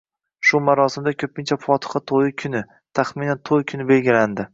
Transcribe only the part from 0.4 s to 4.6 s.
Shu marosimda ko’pincha fotiha to’yi kuni, taxminan to’y kuni belgilanadi.